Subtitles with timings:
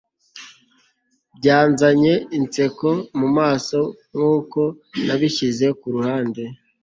[1.37, 3.81] byanzanye inseko mumaso
[4.15, 4.61] nkuko
[5.07, 6.43] nabishyize kuruhande